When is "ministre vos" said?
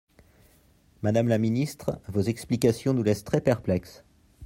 1.37-2.23